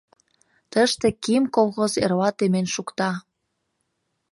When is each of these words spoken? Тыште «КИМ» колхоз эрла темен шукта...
Тыште 0.71 1.07
«КИМ» 1.23 1.43
колхоз 1.55 1.93
эрла 2.03 2.29
темен 2.37 2.65
шукта... 2.73 3.11